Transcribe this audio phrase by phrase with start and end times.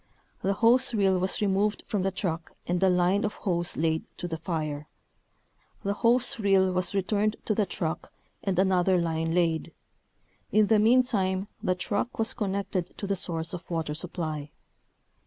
[0.41, 4.27] The hose reel was removed from the truck and a line of hose laid to
[4.27, 4.87] the fire.
[5.83, 8.11] The hose reel was re turned to the truck
[8.43, 9.73] and another line laid.
[10.51, 14.49] In the meantime the truck was connected to the source of water supply.